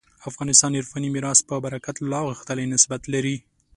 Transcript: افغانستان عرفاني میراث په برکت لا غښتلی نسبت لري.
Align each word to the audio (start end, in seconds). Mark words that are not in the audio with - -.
افغانستان 0.29 0.71
عرفاني 0.79 1.09
میراث 1.15 1.39
په 1.49 1.55
برکت 1.65 1.95
لا 2.11 2.19
غښتلی 2.29 2.65
نسبت 2.73 3.01
لري. 3.13 3.37